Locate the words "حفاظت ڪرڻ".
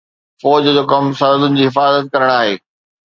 1.69-2.33